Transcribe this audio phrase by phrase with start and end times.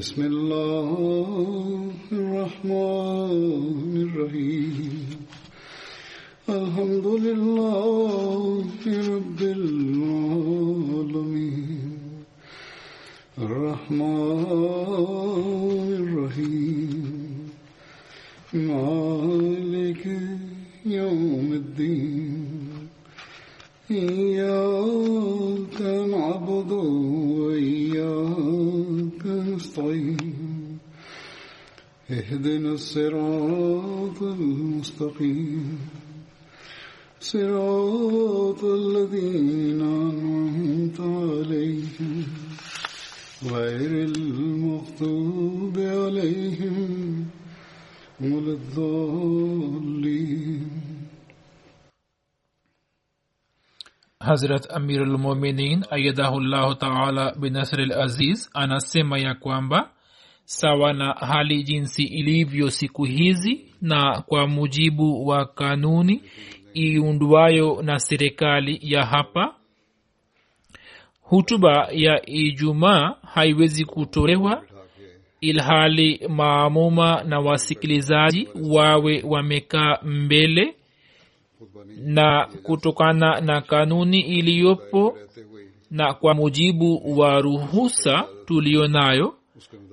[0.00, 0.69] بسم الله
[32.81, 35.79] الصراط المستقيم
[37.19, 42.15] صراط الذين أنعمت عليهم
[43.53, 46.79] غير المغضوب عليهم
[48.21, 50.01] ولا الضالين
[54.21, 59.89] hazrat amirulmuminin ayadahullahu taala binasri laziz anasema ya kwamba
[60.53, 66.21] sawa na hali jinsi ilivyo siku hizi na kwa mujibu wa kanuni
[66.73, 69.55] iundwayo na serikali ya hapa
[71.21, 74.63] hutuba ya ijumaa haiwezi kutolewa
[75.41, 80.75] ilhali maamuma na wasikilizaji wawe wamekaa mbele
[81.97, 85.17] na kutokana na kanuni iliyopo
[85.91, 89.35] na kwa mujibu wa ruhusa tuliyo nayo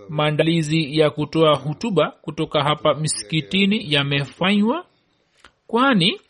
[0.09, 4.85] maandalizi ya kutoa hutuba kutoka hapa misikitini yamefanywa
[5.67, 6.21] kwani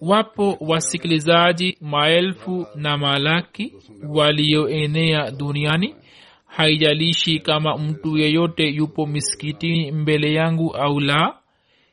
[0.00, 3.72] wapo wasikilizaji maelfu na malaki
[4.08, 5.94] walioenea duniani.
[6.46, 11.34] Haijalishi kama mtu yeyote yupo misikitini mbele yangu au la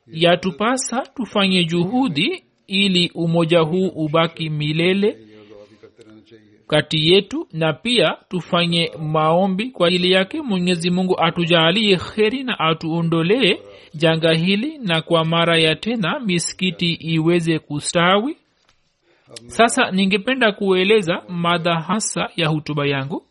[0.07, 5.17] yatupasa tufanye juhudi ili umoja huu ubaki milele
[6.69, 10.41] kati yetu na pia tufanye maombi kwa ajili yake.
[10.41, 13.57] Mwenyezi mungu atujaalie kheri na atuondolee
[13.93, 18.37] janga hili na kwa mara ya tena misikiti iweze kustawi.
[19.47, 23.23] Sasa ningependa kueleza mada hasa ya hutuba yangu.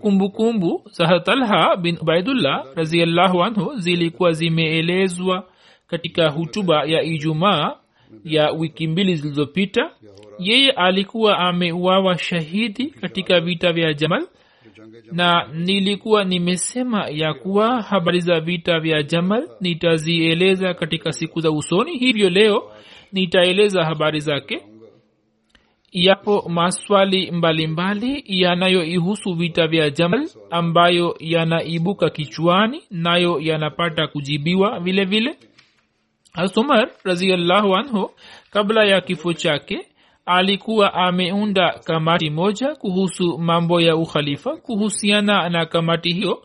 [0.00, 5.44] Kumbukumbu za talha bin ubaidullah raziallahu anhu zilikuwa zimeelezwa
[5.86, 7.74] katika hutuba ya ijumaa
[8.24, 9.90] ya wiki mbili zilizopita
[10.38, 14.26] yeye alikuwa ameuawa shahidi katika vita vya jamal
[15.12, 21.98] na nilikuwa nimesema ya kuwa habari za vita vya jamal nitazieleza katika siku za usoni
[21.98, 22.72] hivyo leo
[23.12, 24.62] nitaeleza habari zake.
[25.92, 35.36] Yapo maswali mbalimbali yanayoihusu vita vya jamal ambayo yanaibuka kichwani nayo yanapata kujibiwa vile vile
[36.36, 38.10] hasumar raziallahu anhu
[38.50, 39.86] kabla ya kifo chake
[40.26, 46.42] alikuwa ameunda kamati moja kuhusu mambo ya ukhalifa kuhusiana na kamati hiyo.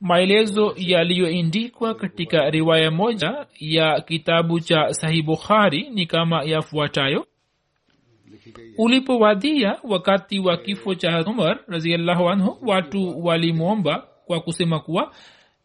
[0.00, 7.26] Maelezo yaliyoindikwa katika riwaya moja ya kitabu cha sahih bukhari ni kama yafuatayo.
[8.78, 15.12] Ulipowadhia wakati wa kifo cha umar raziallahu anhu watu walimwomba kwa kusema kuwa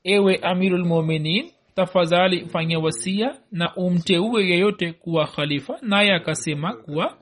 [0.04, 1.52] ewe amirulmuminin
[1.86, 5.78] tafadhali fanya wasia na umteue yeyote kuwa khalifa.
[5.82, 7.18] Naye akasema kuwa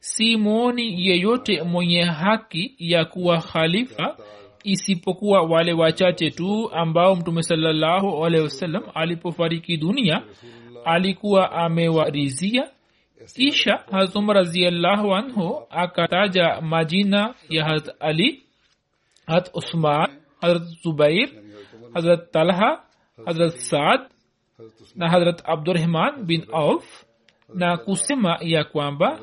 [0.00, 4.16] si mwoni yeyote mwenye haki ya kuwa khalifa
[4.64, 10.22] isipokuwa wale wachache tu ambao mtume salallahu alehi wasallam alipofariki dunia.
[10.84, 12.68] Alikuwa amewarizia.
[13.34, 18.42] Kisha hazum raziallahu anhu akataja majina ya hazrat ali
[19.26, 20.10] hazrat usman
[20.40, 21.28] harat zubair
[21.94, 22.80] harat talha
[23.26, 24.00] Hazrat saad
[24.96, 27.04] na hadrat abdurahman bin auf
[27.54, 29.20] na kusema ya kwamba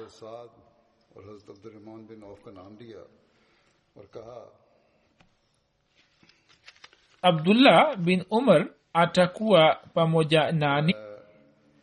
[7.22, 10.96] abdullah bin umar atakuwa pamoja nani?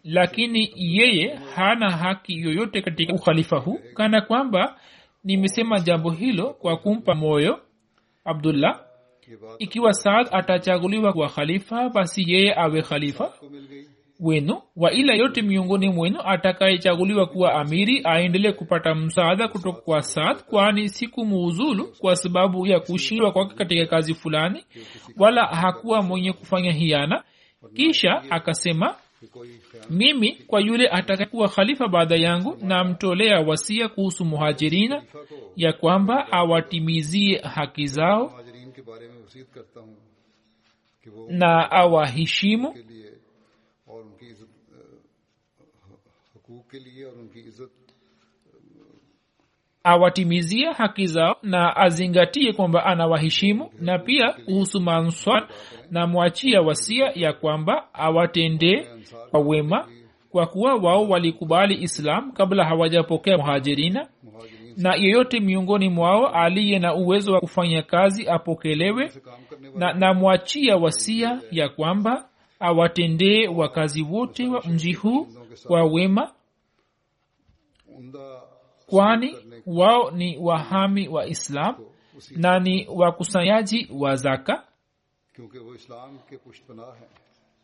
[0.05, 3.81] Lakini yeye hana haki yoyote katika ukhalifa huu.
[3.95, 4.81] Kana kwamba
[5.25, 7.61] nimesema jambo hilo kwa kumpa moyo
[8.25, 8.86] abdullah
[9.59, 13.33] ikiwa saad atachaguliwa kwa khalifa basi yeye awe khalifa
[14.21, 14.63] wenu.
[14.77, 20.89] Wa ila yote miongoni mwenu atakayechaguliwa kuwa amiri aendelee kupata msaada kutoka kwa saad kwani
[20.89, 24.65] siku muuzulu kwa sababu ya kushindwa kwake katika kazi fulani
[25.17, 27.23] wala hakuwa mwenye kufanya hiana.
[27.75, 28.95] Kisha akasema
[29.91, 35.03] mimi kwa yule atakayekuwa khalifa baada yangu namtolea wasia kuhusu muhajirina
[35.57, 38.33] ya kwamba awatimizie haki zao
[41.29, 42.75] na awaheshimu
[49.85, 55.47] awatimizie haki zao na azingatie kwamba anawaheshimu na pia kuhusu manswan
[55.91, 58.87] na mwachia wasia ya kwamba awatendee
[59.31, 59.89] kwa wema
[60.31, 64.09] kwa kuwa wao walikubali islam kabla hawajapokea muhajirina
[64.77, 69.13] na yeyote miongoni mwao aliye na uwezo wa kufanya kazi apokelewe
[69.75, 72.29] na namwachia wasia ya kwamba
[72.61, 75.27] awatendee wakazi wote wa mji huu
[75.67, 76.33] kwa wema
[78.87, 79.37] kwani
[79.67, 81.75] wao ni wahami wa islam
[82.37, 84.65] na ni wakusanyaji wa zaka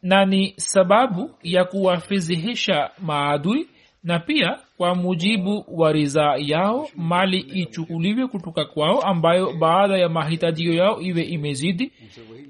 [0.03, 3.69] na ni sababu ya kuwafizihisha maadui
[4.05, 10.75] na pia kwa mujibu wa ridhaa yao mali ichukuliwe kutoka kwao ambayo baadha ya mahitajio
[10.75, 11.93] yao iwe imezidi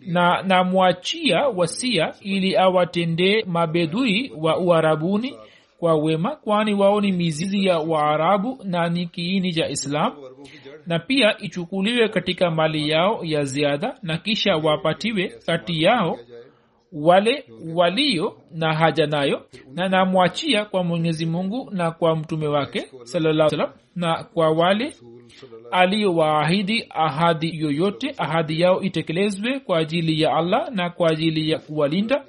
[0.06, 5.34] na namwachia wasia ili awatendee mabedui wa uharabuni
[5.78, 10.12] kwa wema kwani wao ni mizizi ya waarabu na ni kiini cha ja islam.
[10.86, 16.18] Na pia ichukuliwe katika mali yao ya ziada na kisha wapatiwe kati yao
[16.92, 17.44] wale
[17.74, 24.24] walio na haja nayo na namwachia kwa mwenyezi mungu na kwa mtume wake sallallahu na
[24.24, 24.94] kwa wale
[25.70, 32.24] aliyowaahidi ahadi yoyote ahadi yao itekelezwe kwa ajili ya allah na kwa ajili ya kuwalinda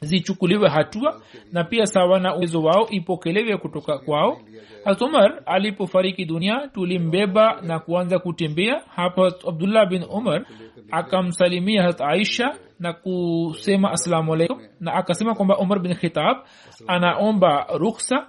[0.00, 1.20] zichukuliwe hatua
[1.52, 4.40] na pia sawa na uwezo wao ipokelewe kutoka kwao.
[4.84, 8.82] Hatumar alipofariki dunia tulimbeba na kuanza kutembea.
[8.96, 10.46] Hapo abdullah bin umar
[10.90, 16.36] akamsalimia hat aisha na kusema assalamu alaikum na akasema kwamba umar bin khitab
[16.86, 18.26] anaomba ruksa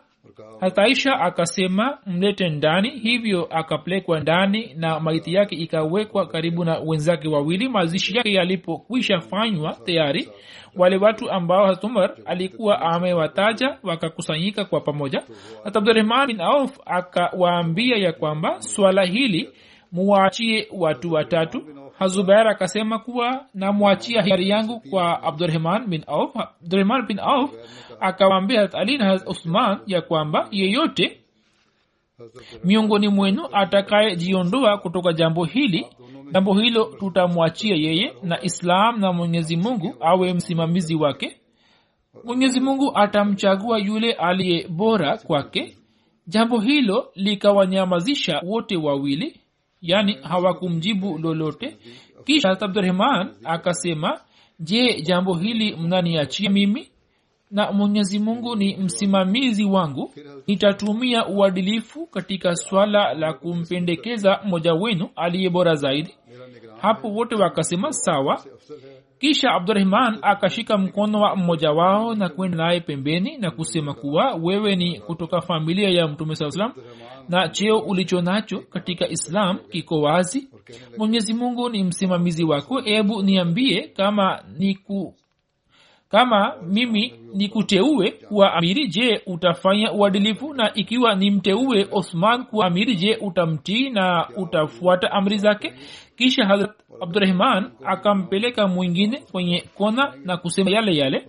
[0.60, 2.90] hata aisha akasema mlete ndani.
[2.90, 7.69] Hivyo akapelekwa ndani na maiti yake ikawekwa karibu na wenzake wawili.
[7.69, 10.30] Mazishi yake yalipokwisha fanywa tayari
[10.75, 15.24] wale watu ambao hatumar alikuwa amewataja wakakusanyika kwa pamoja.
[15.63, 19.50] Hata abdurahman bin auf akawaambia ya kwamba swala hili
[19.92, 21.62] muwaachie watu watatu
[22.00, 26.36] hazubair akasema kuwa namwachia hiari yangu kwa abdurahman bin auf.
[26.36, 27.51] Abdurahman bin auf
[28.00, 31.19] akawaambia Hazrat ali na usman ya kwamba yeyote
[32.63, 35.86] miongoni mwenu atakayejiondoa kutoka jambo hili
[36.31, 41.38] jambo hilo tutamwachia yeye na islam na mwenyezi mungu awe msimamizi wake.
[42.24, 45.75] Mwenyezi mungu atamchagua yule aliye bora kwake.
[46.28, 49.38] Jambo hilo likawanyamazisha wote wawili
[49.81, 51.77] yani hawakumjibu lolote.
[52.25, 54.19] Kisha abdurahman akasema
[54.59, 56.89] je jambo hili mnaniachia mimi?
[57.51, 60.13] Na mwenyezi mungu ni msimamizi wangu.
[60.47, 66.15] Nitatumia uadilifu katika swala la kumpendekeza mmoja wenu aliye bora zaidi.
[66.81, 68.43] Hapo wote wakasema sawa
[69.19, 74.75] kisha abdurahman akashika mkono wa mmoja wao na kwenda naye pembeni na kusema kuwa wewe
[74.75, 76.74] ni kutoka familia ya mtume saa salam
[77.29, 80.48] na cheo ulicho nacho katika islam kiko wazi.
[80.98, 82.79] Mwenyezi mungu ni msimamizi wako.
[82.82, 85.15] Hebu niambie kama niku
[86.10, 90.53] kama mimi nikuteue kuwa amiri je utafanya uadilifu?
[90.53, 95.74] Na ikiwa nimteue osman kuwa amiri je utamtii na utafuata amri zake
[96.19, 96.71] kisha harat
[97.01, 101.27] abdurahman akampeleka mwingine kwenye kona na kusema yale yale.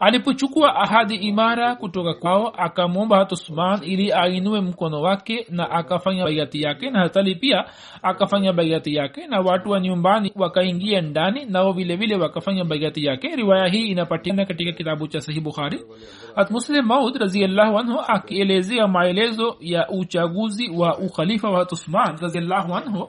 [0.00, 6.62] Alipochukua ahadi imara kutoka kwao akamwomba hat usman ili ainue mkono wake na akafanya baiati
[6.62, 6.90] yake.
[6.90, 7.64] Na hatali pia
[8.02, 13.36] akafanya baiati yake na watu wa nyumbani wakaingia ndani nao vile vile wakafanya baiati yake.
[13.36, 15.80] Riwaya hii inapatikana katika kitabu cha sahih bukhari.
[16.34, 16.50] Hat
[16.84, 23.08] maud raziallahu anhu akielezea maelezo ya uchaguzi wa ukhalifa wa hat usman raziallahu anhu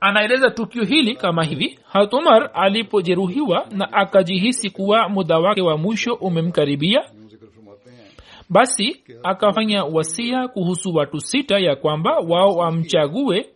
[0.00, 1.78] anaeleza tukio hili kama hivi.
[1.92, 7.04] Hat umar alipojeruhiwa na akajihisi kuwa muda wake wa mwisho umemkaribia
[8.50, 13.46] basi akafanya wasia kuhusu watu sita ya kwamba wao wamchague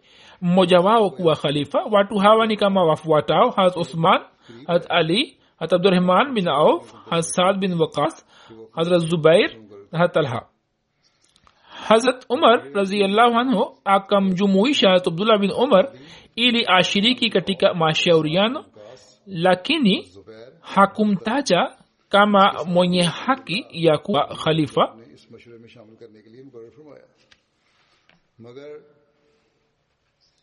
[0.42, 1.84] mmoja wao kuwa khalifa.
[1.90, 4.20] Watu hawa ni kama wafuatao hat uthman
[4.66, 8.26] hat ali hat abdurahman bin auf hat saad bin wakas
[8.72, 9.50] hazrat zubair
[9.92, 10.46] hat talha
[11.88, 15.92] hazrat umar raziallahu akamjumuisha abdullah bin umar
[16.36, 18.64] ili ashiriki katika mashauriano
[19.26, 20.08] lakini
[20.60, 21.70] hakumtaja
[22.08, 24.96] kama mwenye haki ya kuwa khalifa.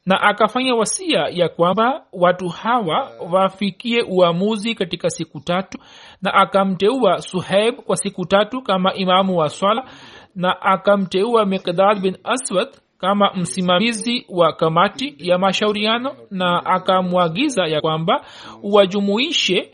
[0.06, 5.78] Na akafanya wasia ya kwamba watu hawa wafikie uamuzi katika siku tatu
[6.22, 9.90] na akamteua suheb kwa siku tatu kama imamu wa swala
[10.36, 18.26] na akamteua miqdad bin aswad kama msimamizi wa kamati ya mashauriano na akamwagiza ya kwamba
[18.64, 19.72] uwajumuishe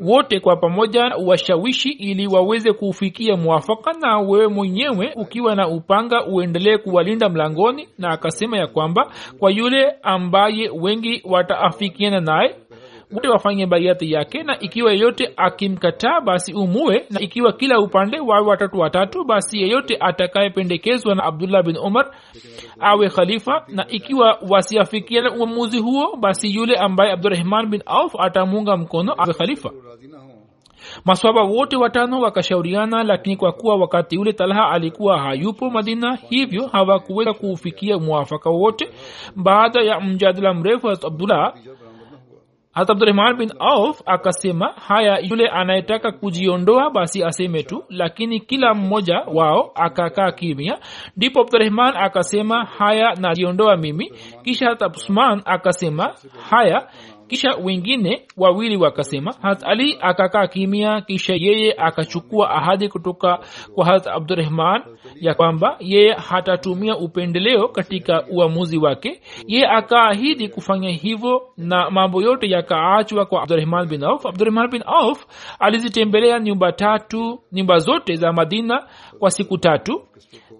[0.00, 6.78] wote kwa pamoja washawishi ili waweze kufikia mwafaka na wewe mwenyewe ukiwa na upanga uendelee
[6.78, 12.54] kuwalinda mlangoni na akasema ya kwamba kwa yule ambaye wengi wataafikiana naye
[13.14, 18.46] wote wafanye baiati yake na ikiwa yeyote akimkataa basi umue na ikiwa kila upande wawe
[18.46, 22.10] watatu watatu basi yeyote atakayependekezwa na abdullah bin umar
[22.80, 29.14] awe khalifa na ikiwa wasiafikiana uamuzi huo basi yule ambaye abdurahman bin auf atamuunga mkono
[29.18, 29.70] awe khalifa.
[31.04, 37.32] Maswaba wote watano wakashauriana lakini kwa kuwa wakati ule talha alikuwa hayupo madina hivyo hawakuweza
[37.32, 38.88] kuufikia mwafaka wote
[39.36, 41.54] baada ya mjadala mrefu abdullah
[42.74, 49.20] hat abdurahman bin auf akasema haya yule anayetaka kujiondoa basi aseme tu lakini kila mmoja
[49.34, 50.78] wao akakaa kimya.
[51.16, 54.12] Ndipo abdurahman akasema haya najiondoa mimi.
[54.44, 56.14] Kisha hata usman akasema
[56.50, 56.88] haya
[57.34, 63.38] kisha wengine wawili wakasema hat ali akakaa kimya kisha yeye akachukua ahadi kutoka
[63.74, 64.82] kwa hat abdurahman
[65.20, 69.20] ya kwamba yeye hatatumia upendeleo katika uamuzi wake.
[69.46, 74.26] Yeye akaahidi kufanya hivyo na mambo yote yakaachwa kwa abdurahman bin auf.
[74.26, 75.26] Abdurahman bin auf
[75.58, 78.86] alizitembelea nyumba tatu nyumba zote za madina
[79.18, 80.02] kwa siku tatu.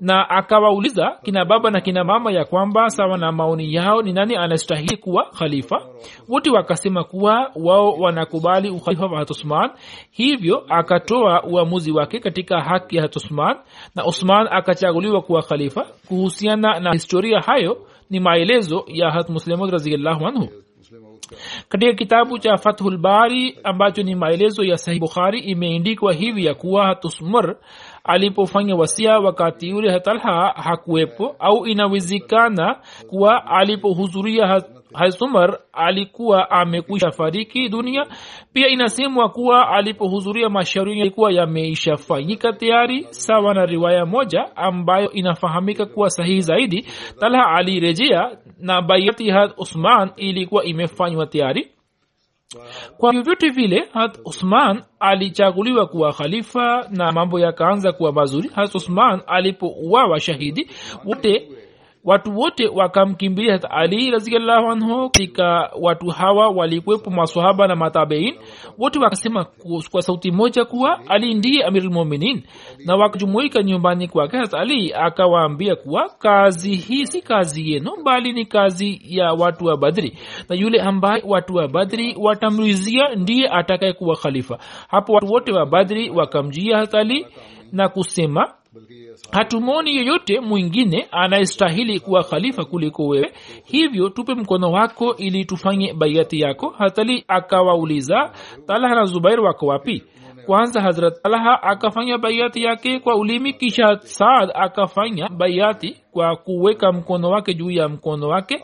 [0.01, 4.37] Na akawauliza kina baba na kina mama ya kwamba sawa na maoni yao ni nani
[4.37, 5.87] anastahili kuwa khalifa.
[6.29, 9.71] Wote wakasema kuwa wao wanakubali ukhalifa wa hatusman
[10.11, 13.57] hivyo akatoa uamuzi wake katika haki ya hatusman
[13.95, 15.87] na usman akachaguliwa kuwa khalifa.
[16.09, 17.79] Kuhusiana na historia hayo
[18.11, 19.31] ni maelezo ya hat
[20.25, 20.49] anhu.
[21.69, 26.87] Katika kitabu cha fathul bari ambacho ni maelezo ya sahih bukhari imeandikwa hivi ya kuwa
[26.87, 27.57] hatusmar
[28.05, 32.77] alipofanya wasia wakati yule hatalha hakuwepo au inawezekana
[33.09, 34.63] kuwa alipohudhuria
[34.95, 38.07] hasumar alikuwa amekwisha fariki dunia.
[38.53, 46.11] Pia inasemwa kuwa alipohudhuria mashauri yalikuwa yameishafanyika tayari sawa na riwaya moja ambayo inafahamika kuwa
[46.11, 46.87] sahihi zaidi.
[47.21, 51.74] Talha alirejea na baiati had usman ilikuwa imefanywa tayari
[52.99, 58.51] kwa vyovyote vile hat usman alichaguliwa kuwa khalifa na mambo yakaanza kuwa mazuri.
[58.55, 60.71] Hat usman alipouawa shahidi
[61.05, 61.49] wote
[62.05, 68.35] watu wote wakamkimbilia hata ali raziallahu anhu katika watu hawa walikwepo masahaba na matabein
[68.79, 69.47] wote wakasema
[69.91, 72.43] kwa sauti moja kuwa ali ndiye amirulmuminin
[72.87, 78.45] na wakajumuika nyumbani kwake hata ali akawaambia kuwa kazi hii si kazi yenu bali ni
[78.45, 80.19] kazi ya watu wa badri.
[80.49, 84.59] Na yule ambaye watu wa badri watamrizia ndiye atakaye kuwa khalifa.
[84.89, 87.27] Hapo watu wote wa badri wakamjia hata ali
[87.73, 88.53] na kusema
[89.33, 93.33] hatumoni yeyote mwingine anayestahili kuwa khalifa kuliko wewe.
[93.65, 96.69] Hivyo tupe mkono wako ili tufanye baiati yako.
[96.79, 98.33] Hatali akawauliza
[98.67, 100.03] talha na zubair wako wapi?
[100.47, 107.31] Kwanza hazrat talha akafanya baiati yake kwa ulimi kisha saad akafanya baiati kwa kuweka mkono
[107.31, 108.63] wake juu ya mkono wake.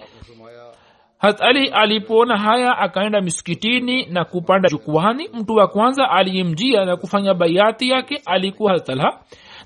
[1.18, 7.34] Hat ali alipoona haya akaenda misikitini na kupanda jukwani mtu wa kwanza aliyemjia na kufanya
[7.34, 9.18] baiati yake alikuwa talha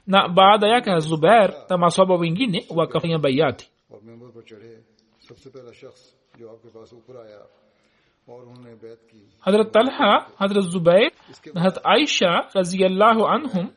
[0.06, 3.70] na baada yake hazubair na maswaba wengine wakafanya baiati
[9.40, 10.26] hazrat talha
[10.60, 11.12] zubair
[11.54, 13.68] na hazrat aisha raziallahu anhum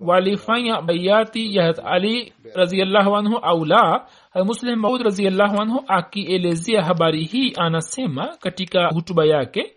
[0.00, 7.52] walifanya baiati ya hazrat ali raziallahu anhu au muslim maud raziallahu anhu akielezea habari hii
[7.56, 9.76] anasema katika hutuba yake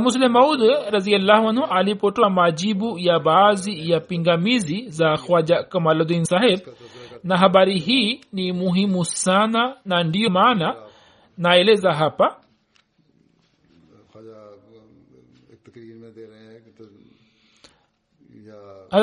[0.00, 6.60] muslim maud raziallahu alipotoa majibu ya baadhi ya pingamizi za khwaja kamaluddin saheb
[7.24, 10.76] na habari hii ni muhimu sana na ndiyo maana
[11.38, 12.36] naeleza hapa.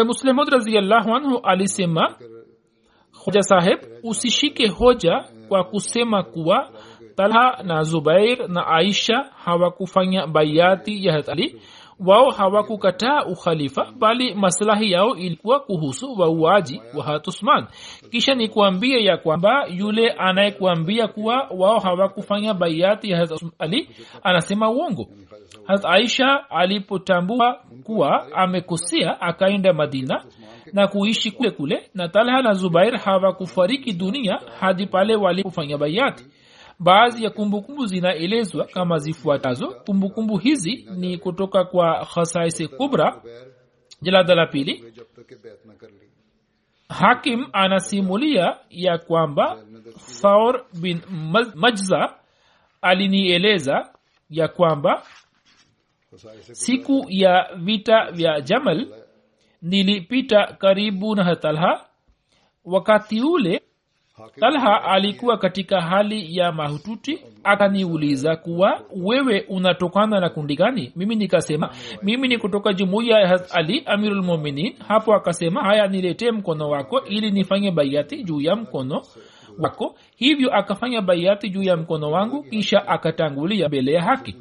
[0.05, 2.15] Muslimud raziallahu anhu alisema
[3.25, 6.71] hoja saheb usishike hoja kwa kusema kuwa
[7.19, 11.61] talha na zubair na aisha hawakufanya baiati ya hat ali.
[12.05, 17.67] Wao hawakukataa ukhalifa bali maslahi yao ilikuwa kuhusu wauaji wa hatusman
[18.11, 23.89] kisha ni kuambia ya kwamba yule anayekuambia kuwa wao hawakufanya baiati ya hat ali
[24.23, 25.07] anasema uongo.
[25.67, 30.23] Hat aisha alipotambua kuwa amekosea akaenda madina
[30.73, 36.25] na kuishi kule kule na talha na zubair hawakufariki dunia hadi pale walipofanya baiati
[36.79, 39.67] baadhi ya kumbukumbu zinaelezwa kama zifuatazo.
[39.85, 43.21] Kumbukumbu hizi ni kutoka kwa khasaisi kubra
[44.01, 44.93] jalada la pili.
[46.89, 49.63] Hakim anasimulia ya kwamba
[50.21, 51.01] faur bin
[51.55, 52.15] majza
[52.81, 53.89] alinieleza
[54.29, 55.03] ya kwamba
[56.51, 58.87] siku ya vita vya jamal
[59.61, 61.85] nilipita karibu na talha.
[62.65, 63.61] Wakati ule
[64.39, 67.19] talha alikuwa katika hali ya mahututi.
[67.43, 70.91] Akaniuliza kuwa wewe unatokana na kundi gani?
[70.95, 71.69] Mimi nikasema
[72.03, 77.71] mimi ni kutoka jumuiya ya ali amirulmuminin hapo akasema haya niletee mkono wako ili nifanye
[77.71, 79.01] baiati juu ya mkono
[79.59, 79.95] wako.
[80.15, 84.35] Hivyo akafanya baiati juu ya mkono wangu kisha akatangulia mbele ya haki.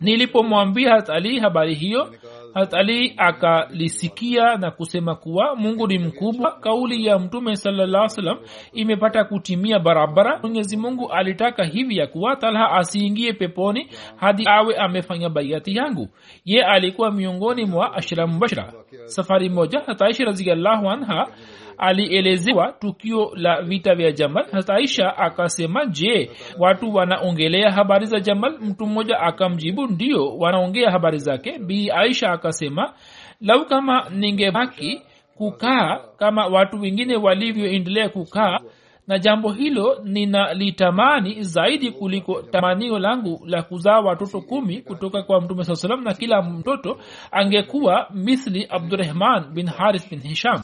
[0.00, 2.10] Nilipomwambia ali habari hiyo
[2.54, 6.52] hat ali akalisikia na kusema kuwa mungu ni mkubwa.
[6.60, 8.38] Kauli ya mtume salaa salam
[8.72, 10.38] imepata kutimia barabara.
[10.42, 16.08] Mwenyezi mungu alitaka hivi ya kuwa talha asiingie peponi hadi awe amefanya baiati yangu.
[16.44, 18.72] Ye alikuwa miongoni mwa ashra mubashara
[19.04, 21.26] safari moja hataishi raziallahu anha
[21.78, 24.44] alielezewa tukio la vita vya jamal.
[24.52, 28.58] Hasa aisha akasema je watu wanaongelea habari za jamal?
[28.60, 31.58] Mtu mmoja akamjibu ndio wanaongea habari zake.
[31.58, 32.92] Bi aisha akasema
[33.40, 35.02] lau kama ningebaki
[35.36, 38.58] kukaa kama watu wengine walivyoendelea kukaa
[39.06, 45.64] na jambo hilo ninalitamani zaidi kuliko tamanio langu la kuzaa watoto kumi kutoka kwa mtume
[45.64, 46.98] saa salam na kila mtoto
[47.30, 50.62] angekuwa misli abdurahman bin haris bin hisham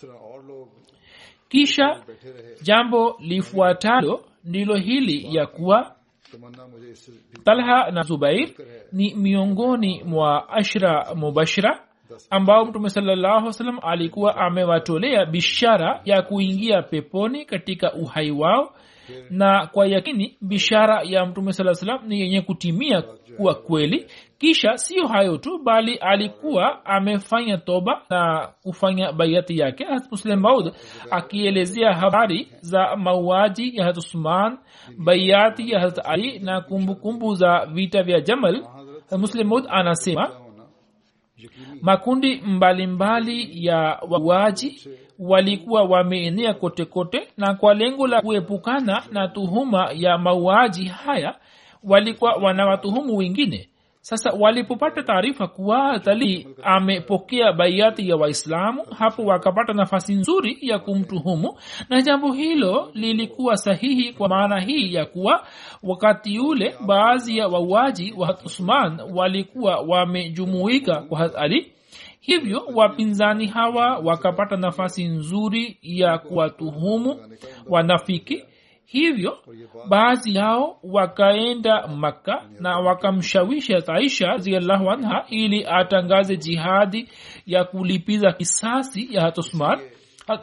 [1.48, 2.02] kisha
[2.62, 5.94] jambo lifuatalo ndilo hili ya kuwa
[7.44, 8.48] talha na zubair
[8.92, 11.84] ni miongoni mwa ashra mubashira
[12.30, 13.50] ambao mtume salllahu
[13.82, 18.74] alikuwa amewatolea bishara ya kuingia peponi katika uhai wao
[19.30, 23.02] na kwa yakini bishara ya mtume saa salam ni yenye kutimia
[23.36, 24.06] kuwa kweli.
[24.38, 29.84] Kisha siyo hayo tu bali alikuwa amefanya toba na kufanya baiati yake.
[29.84, 30.72] Hasmuslem maud
[31.10, 34.58] akielezea habari za mauaji ya hat usman
[34.98, 38.64] baiati ya hat ali na kumbukumbu kumbu za vita vya jamal.
[39.18, 40.30] Muslim maud anasema
[41.82, 49.28] makundi mbalimbali mbali ya wauaji walikuwa wameenea kote kote na kwa lengo la kuepukana na
[49.28, 51.34] tuhuma ya mauaji haya
[51.84, 53.68] walikuwa wanawatuhumu wengine
[54.00, 61.58] sasa walipopata taarifa kuwa tali amepokea baiati ya waislamu hapo wakapata nafasi nzuri ya kumtuhumu
[61.88, 65.46] na jambo hilo lilikuwa sahihi kwa maana hii ya kuwa
[65.82, 71.72] wakati ule baadhi ya wauaji wa uthman walikuwa wamejumuika kwa Hazrat ali.
[72.20, 77.16] Hivyo wapinzani hawa wakapata nafasi nzuri ya kuwatuhumu
[77.68, 78.44] wanafiki
[78.88, 79.38] hivyo
[79.88, 87.08] baadhi yao wakaenda makka na wakamshawishi aisha raziallahu anha ili atangaze jihadi
[87.46, 89.80] ya kulipiza kisasi ya hatusman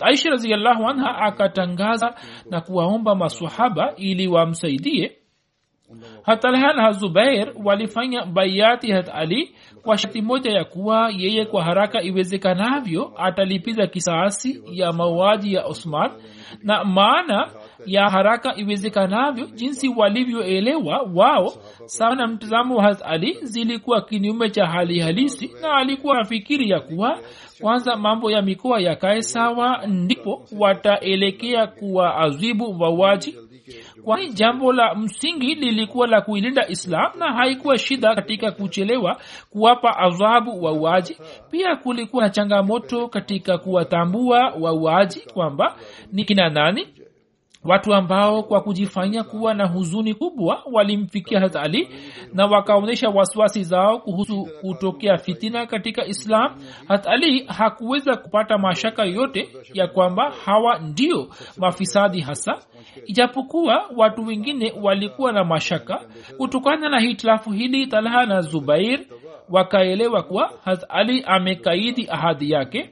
[0.01, 2.15] aisha raziallahu anha akatangaza
[2.51, 5.11] na kuwaomba masahaba ili wamsaidie.
[6.23, 12.01] Hatalha na zubair walifanya baiati hat ali kwa shati moja ya kuwa yeye kwa haraka
[12.01, 16.11] iwezekanavyo atalipiza kisasi ya mauaji ya osman
[16.63, 17.49] na maana
[17.85, 21.53] ya haraka iwezekanavyo jinsi walivyoelewa wao
[21.85, 27.19] sana na mtazamo wa ali zilikuwa kinyume cha hali halisi na alikuwa afikiri ya kuwa
[27.61, 33.35] kwanza mambo ya mikoa yakae sawa ndipo wataelekea kuwa azibu wauaji
[34.03, 39.17] kwani jambo la msingi lilikuwa la kuilinda islam na haikuwa shida katika kuchelewa
[39.49, 41.17] kuwapa adhabu wauaji?
[41.51, 45.75] Pia kulikuwa na changamoto katika kuwatambua wauaji kwamba
[46.11, 46.87] ni kina nani
[47.65, 51.89] watu ambao kwa kujifanya kuwa na huzuni kubwa walimfikia hat ali
[52.33, 56.55] na wakaonyesha wasiwasi zao kuhusu kutokea fitina katika islam.
[56.87, 57.07] Hat
[57.47, 62.59] hakuweza kupata mashaka yote ya kwamba hawa ndio mafisadi hasa.
[63.05, 66.01] Ijapokuwa watu wengine walikuwa na mashaka
[66.37, 68.99] kutokana na hitilafu hili talha na zubair
[69.49, 72.89] wakaelewa kuwa hat ali amekaidi ahadi yake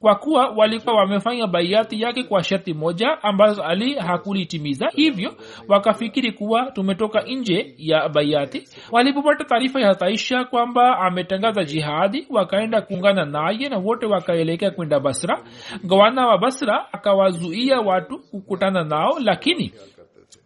[0.00, 4.88] kwa kuwa walikuwa wamefanya baiati yake kwa sharti moja ambazo ali hakulitimiza.
[4.94, 5.34] Hivyo
[5.68, 13.24] wakafikiri kuwa tumetoka nje ya baiati walipopata taarifa ya hataisha kwamba ametangaza jihadi wakaenda kuungana
[13.24, 15.42] naye na wote wakaelekea kwenda basra.
[15.84, 19.72] Gavana wa basra akawazuia watu kukutana nao lakini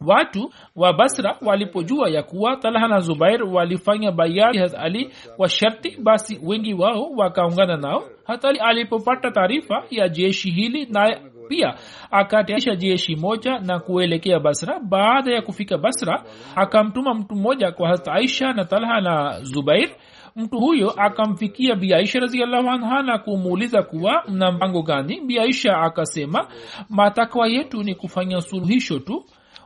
[0.06, 5.96] watu wa basra walipojua ya kuwa talha na zubair walifanya bayati hat ali kwa sharti
[6.02, 8.04] basi wengi wao wakaungana nao.
[8.24, 11.74] Hatali alipopata taarifa ya jeshi hili naye pia
[12.10, 14.80] akatayarisha jeshi moja na kuelekea basra.
[14.80, 16.24] Baada ya kufika basra
[16.56, 19.90] akamtuma mtu mmoja kwa hata aisha na talha na zubair.
[20.36, 25.20] Mtu huyo akamfikia biaisha raziallahu anha na kumuuliza kuwa mna mpango gani?
[25.20, 26.48] Biaisha akasema
[26.90, 29.24] matakwa yetu ni kufanya suluhisho tu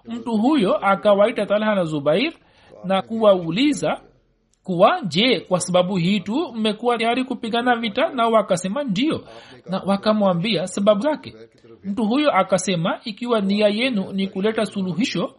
[0.09, 2.33] mtu huyo akawaita talha na zubair
[2.85, 4.01] na kuwauliza
[4.63, 8.09] kuwa je kwa sababu hii tu mmekuwa tayari kupigana vita?
[8.09, 9.25] Nao wakasema ndio
[9.67, 11.35] na wakamwambia sababu zake?
[11.85, 15.35] Mtu huyo akasema ikiwa nia yenu ni kuleta suluhisho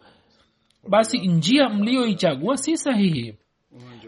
[0.88, 3.34] basi njia mliyoichagua si sahihi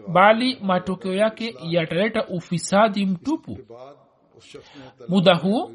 [0.07, 3.57] bali matokeo yake yataleta ufisadi mtupu.
[5.07, 5.71] Muda huu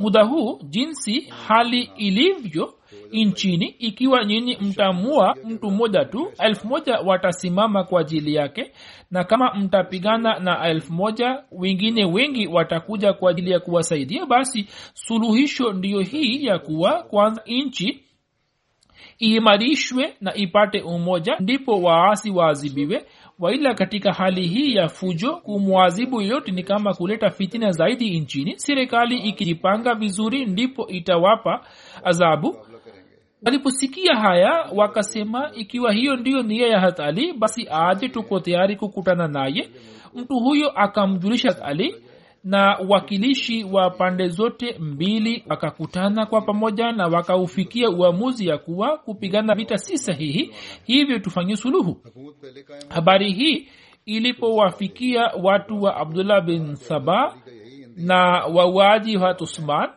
[0.00, 2.74] muda huu jinsi hali ilivyo
[3.12, 8.72] nchini ikiwa nyinyi mtamua mtu mmoja tu elfu moja watasimama kwa ajili yake
[9.10, 15.72] na kama mtapigana na elfu moja wengine wengi watakuja kwa ajili ya kuwasaidia basi suluhisho
[15.72, 18.04] ndiyo hii ya kuwa kwanza nchi
[19.22, 23.06] iimarishwe na ipate umoja ndipo waasi waadhibiwe
[23.38, 28.54] waila katika hali hii ya fujo kumwazibu yoyote ni kama kuleta fitina zaidi nchini.
[28.58, 31.66] Serikali ikijipanga vizuri ndipo itawapa
[32.04, 32.56] adhabu.
[33.42, 39.70] Waliposikia haya wakasema ikiwa hiyo ndiyo nia ya hatali basi aje tuko tayari kukutana naye.
[40.14, 41.94] Mtu huyo akamjulisha ali
[42.44, 49.54] na wakilishi wa pande zote mbili wakakutana kwa pamoja na wakaufikia uamuzi ya kuwa kupigana
[49.54, 52.00] vita si sahihi hivyo tufanye suluhu.
[52.88, 53.68] Habari hii
[54.06, 57.36] ilipowafikia watu wa abdullah bin saba
[57.96, 59.90] na wauaji hat usman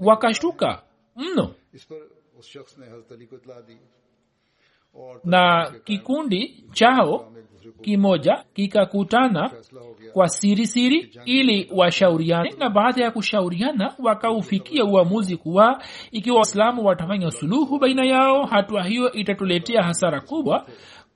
[0.00, 0.82] wakashtuka
[1.16, 1.54] mno.
[5.24, 7.32] Na kikundi chao
[7.82, 9.50] kimoja kikakutana
[10.12, 12.54] kwa siri siri ili washauriane.
[12.58, 19.12] Na baada ya kushauriana wakaufikia uamuzi kuwa ikiwa waislamu watafanya suluhu baina yao hatua hiyo
[19.12, 20.66] itatuletea hasara kubwa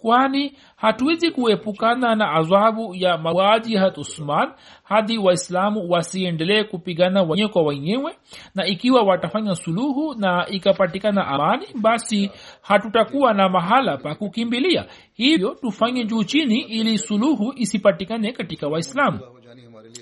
[0.02, 7.62] kwani hatuwezi kuepukana na adhabu ya mauaji hat usman hadi waislamu wasiendelee kupigana wenyewe kwa
[7.62, 8.16] wenyewe
[8.54, 12.30] na ikiwa watafanya suluhu na ikapatikana amani basi
[12.62, 14.84] hatutakuwa na mahala pa kukimbilia.
[15.14, 19.20] Hivyo tufanye juu chini ili suluhu isipatikane katika waislamu.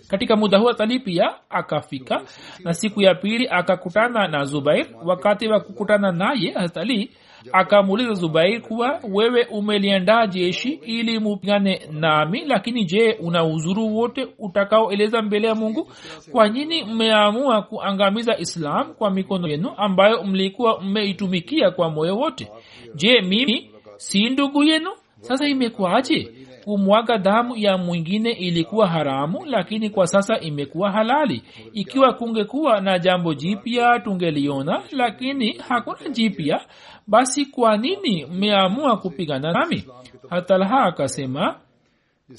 [0.08, 2.22] Katika muda huo tali pia akafika
[2.64, 4.86] na siku ya pili akakutana na zubair.
[5.04, 7.10] Wakati wa kukutana naye hatali
[7.52, 12.44] akamuuliza zubair kuwa wewe umeliandaa jeshi ili mupigane nami?
[12.44, 15.88] Lakini je una uzuru wote utakaoeleza mbele ya mungu?
[16.32, 22.48] Kwa nini mmeamua kuangamiza islam kwa mikono yenu ambayo mlikuwa mmeitumikia kwa moyo wote?
[22.94, 24.90] Je mimi si ndugu yenu?
[25.20, 26.32] Sasa imekuwaje?
[26.64, 31.42] Kumwaga damu ya mwingine ilikuwa haramu lakini kwa sasa imekuwa halali.
[31.72, 36.60] Ikiwa kungekuwa na jambo jipya tungeliona lakini hakuna jipya
[37.10, 39.84] basi kwa nini mmeamua kupigana nami?
[40.28, 41.60] Hatalha akasema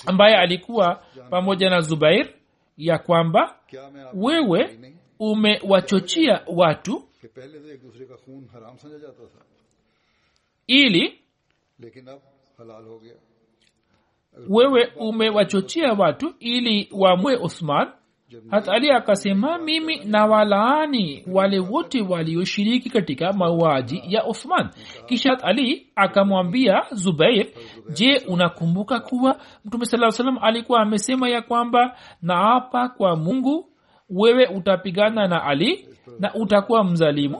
[0.06, 2.30] ambaye alikuwa pamoja na zubair
[2.78, 3.60] ya kwamba
[4.14, 4.78] wewe
[5.20, 7.04] umewachochea watu
[10.68, 11.20] ili
[14.50, 17.92] wewe umewachochea watu ili wamwe uthman
[18.50, 24.70] hata akasema mimi na walaani wale wote walioshiriki katika mauaji ya uthman.
[25.06, 27.48] Kisha hat ali akamwambia zubair
[27.94, 33.70] je unakumbuka kuwa mtume saa salam alikuwa amesema ya kwamba naapa kwa mungu
[34.10, 35.88] wewe utapigana na ali
[36.20, 37.38] na utakuwa mzalimu?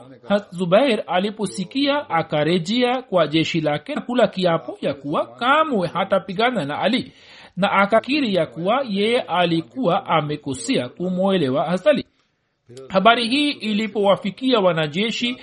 [0.50, 7.12] Zubair aliposikia akarejea kwa jeshi lake na kula kiapo ya kuwa kamwe hatapigana na ali
[7.56, 12.04] na akakiri ya kuwa yeye alikuwa amekosea kumwelewa hasali
[12.88, 15.36] habari hii ilipowafikia wanajeshi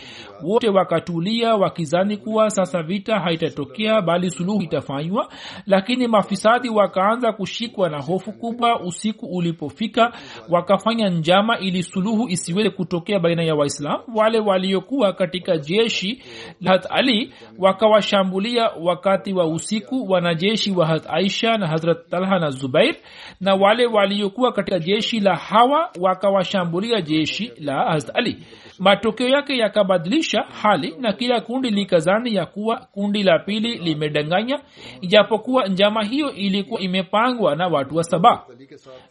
[0.43, 5.29] wote wakatulia wakizani kuwa sasa vita haitatokea bali suluhu itafanywa.
[5.65, 10.13] Lakini mafisadi wakaanza kushikwa na hofu kubwa usiku ulipofika.
[10.49, 16.23] Wakafanya njama ili suluhu isiweze kutokea baina ya waislam wale waliokuwa katika jeshi
[16.61, 22.95] la ali wakawashambulia wakati wa usiku wanajeshi wa hat aisha na hazrat talha na zubair.
[23.41, 27.18] Na wale waliokuwa katika jeshi la hawa wakawashambulia jeshi
[27.59, 28.37] la hazrat ali.
[28.79, 34.59] Matokeo yake yakabadilisha hali na kila kundi likazani ya kuwa kundi la pili limedanganya
[35.01, 38.45] ijapokuwa njama hiyo ilikuwa imepangwa na watu wa saba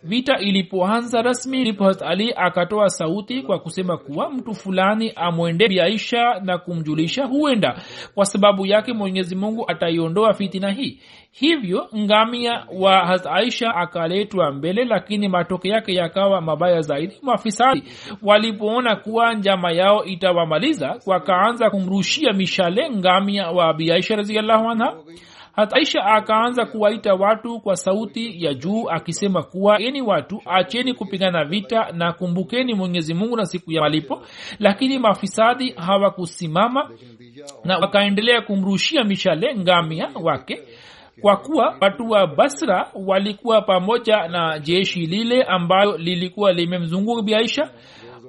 [0.03, 6.59] vita ilipoanza rasmi ndipo ali akatoa sauti kwa kusema kuwa mtu fulani amwende biaisha na
[6.59, 7.83] kumjulisha huenda.
[8.15, 11.01] Kwa sababu yake mwenyezi mungu ataiondoa fitina hii.
[11.33, 17.17] Hivyo ngamia wa hat aisha akaletwa mbele lakini matokeo yake yakawa mabaya zaidi.
[17.23, 17.83] Mafisadi
[18.23, 24.95] walipoona kuwa njama yao itawamaliza wakaanza kumrushia mishale ngamia wa abi aisha raziallahu anha.
[25.59, 31.93] Hata akaanza kuwaita watu kwa sauti ya juu akisema kuwa eni watu acheni kupigana vita
[31.93, 34.23] na kumbukeni mwenyezi mungu na siku ya malipo.
[34.59, 36.91] Lakini mafisadi hawakusimama
[37.65, 40.63] na wakaendelea kumrushia mishale ngamia wake
[41.21, 47.71] kwa kuwa watu wa basra walikuwa pamoja na jeshi lile ambayo lilikuwa limemzunguka biaisha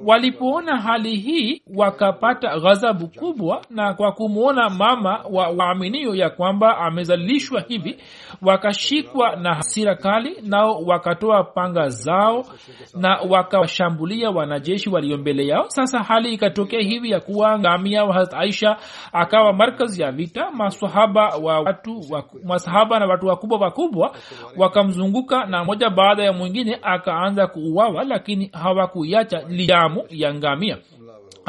[0.05, 7.61] walipoona hali hii wakapata ghadhabu kubwa na kwa kumwona mama wa waaminio ya kwamba amezalishwa
[7.67, 7.97] hivi
[8.41, 12.45] wakashikwa na hasira kali nao wakatoa panga zao
[12.93, 15.65] na wakawashambulia wanajeshi walio mbele yao.
[15.67, 18.77] Sasa hali ikatokea hivi ya kuwa ngamia wa aisha
[19.13, 20.51] akawa markaz ya vita.
[20.51, 22.01] Masahaba wa watu
[22.43, 24.15] masahaba na watu wakubwa wakubwa
[24.57, 29.41] wakamzunguka na moja baada ya mwingine akaanza kuuawa lakini hawakuiacha
[29.89, 30.77] lijamu ya ngamia.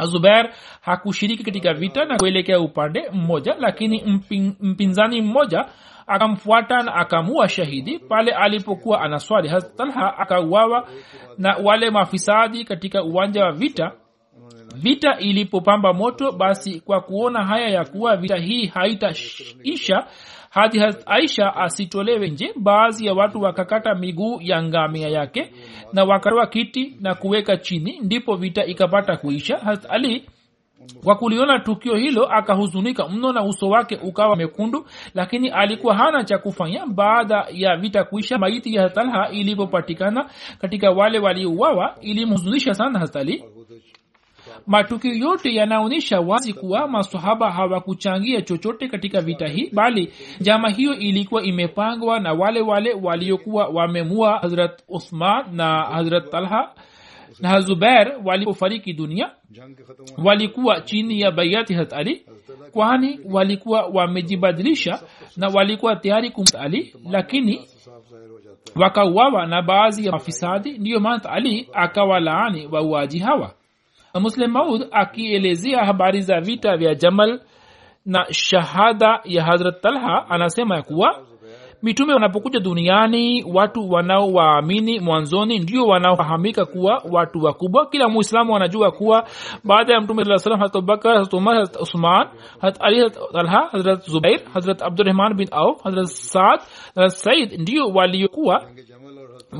[0.05, 0.49] Zubair
[0.81, 5.65] hakushiriki katika vita na kuelekea upande mmoja lakini mpin, mpinzani mmoja
[6.07, 9.49] akamfuata na akamua shahidi pale alipokuwa anaswali.
[9.77, 10.87] Talha akauawa
[11.37, 13.91] na wale mafisadi katika uwanja wa vita.
[14.75, 20.07] Vita ilipopamba moto basi kwa kuona haya ya kuwa vita hii haitaisha
[20.51, 25.51] hadi aisha asitolewe nje baadhi ya watu wakakata miguu ya ngamia yake
[25.93, 29.57] na wakarwa kiti na kuweka chini ndipo vita ikapata kuisha.
[29.57, 30.25] Hat ali
[31.03, 36.37] kwa kuliona tukio hilo akahuzunika mno na uso wake ukawa mekundu lakini alikuwa hana cha
[36.37, 38.37] kufanya baada ya vita kuisha.
[38.37, 40.29] Maiti ya talha ilipopatikana
[40.61, 43.43] katika wale waliouawa ilimhuzunisha sana hatali
[44.67, 51.43] matukio yote yanaonyesha wazi kuwa masahaba hawakuchangia chochote katika vita hii bali jama hiyo ilikuwa
[51.43, 56.69] imepangwa na wale wale waliokuwa wamemua hazrat uthman na hazrat talha
[57.39, 59.31] na zubair walipofariki dunia.
[60.23, 62.25] Walikuwa chini ya baiati hat ali
[62.71, 64.99] kwani walikuwa wamejibadilisha
[65.37, 67.61] na walikuwa tayari kumt ali lakini
[68.75, 70.77] wakauawa na baadhi ya mafisadi.
[70.77, 73.53] Ndiyo maana ali akawalaani wauaji hawa
[74.19, 77.39] muslim maud akielezea habari za vita vya jamal
[78.05, 81.19] na shahada ya hazrat talha anasema ya kuwa
[81.83, 87.85] mitume wanapokuja duniani watu wanaowaamini mwanzoni ndio wanaofahamika kuwa watu wakubwa.
[87.85, 89.27] Kila muislamu anajua kuwa
[89.63, 92.27] baada ya mtume saa salam harat abubakar harat umar harat usman
[92.61, 96.59] harat ali harat talha harat zubair hadrat abdurahman bin auf harat saad
[96.95, 98.63] hazrat said ndio waliokuwa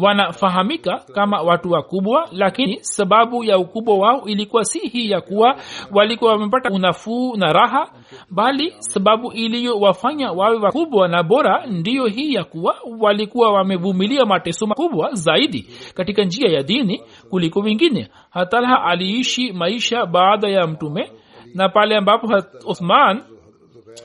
[0.02, 5.56] wanafahamika kama watu wakubwa lakini sababu ya ukubwa wao ilikuwa si hii ya kuwa
[5.92, 7.88] walikuwa wamepata unafuu na raha
[8.30, 15.10] bali sababu iliyowafanya wawe wakubwa na bora ndiyo hii ya kuwa walikuwa wamevumilia mateso makubwa
[15.14, 18.08] zaidi katika njia ya dini kuliko wengine.
[18.30, 21.12] Hatalha aliishi maisha baada ya mtume
[21.56, 22.28] na pale ambapo
[22.68, 23.22] uthman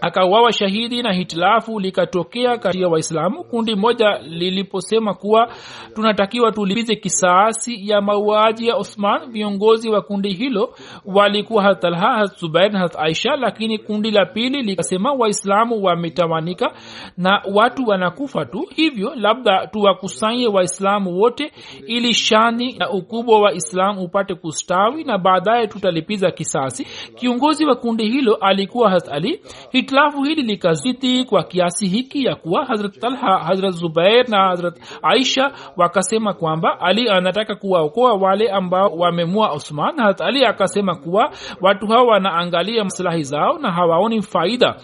[0.00, 3.44] akauawa shahidi na hitilafu likatokea kati ya waislamu.
[3.44, 5.48] Kundi moja liliposema kuwa
[5.94, 12.90] tunatakiwa tulipize kisaasi ya mauaji ya uthman viongozi wa kundi hilo walikuwa hatalha hazubair na
[12.98, 16.72] aisha lakini kundi la pili likasema waislamu wametawanika
[17.16, 18.66] na watu wanakufa tu.
[18.74, 21.52] Hivyo labda tuwakusanye waislamu wote
[21.86, 28.08] ili shani na ukubwa wa islam upate kustawi na baadaye tutalipiza kisasi kiongozi wa kundi
[28.10, 29.40] hilo alikuwa hat ali
[29.76, 35.52] hitilafu hili likazidi kwa kiasi hiki ya kuwa hazrat talha hazrat zubair na hazrat aisha
[35.76, 39.96] wakasema kwamba ali anataka kuwaokoa wale ambao wamemua usman.
[39.96, 44.76] Hazrat ali akasema kuwa watu hawa wanaangalia maslahi zao na hawaoni faida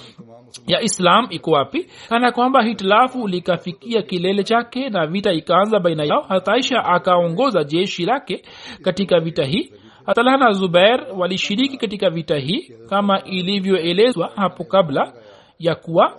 [0.67, 1.87] ya islam iko wapi.
[2.09, 6.23] Kana kwamba hitilafu likafikia kilele chake na vita ikaanza baina yao.
[6.29, 8.43] Hataisha akaongoza jeshi lake
[8.83, 9.73] katika vita hii
[10.07, 15.13] atalha na zubair walishiriki katika vita hii kama ilivyoelezwa hapo kabla
[15.59, 16.17] ya kuwa